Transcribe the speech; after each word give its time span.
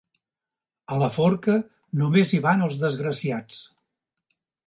A 0.95 0.95
la 1.03 1.09
forca 1.17 1.57
només 2.03 2.33
hi 2.37 2.41
van 2.47 2.65
els 2.69 2.79
desgraciats. 2.87 3.59